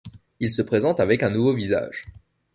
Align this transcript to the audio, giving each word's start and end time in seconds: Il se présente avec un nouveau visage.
Il 0.39 0.49
se 0.49 0.63
présente 0.63 0.99
avec 0.99 1.21
un 1.21 1.29
nouveau 1.29 1.53
visage. 1.53 2.07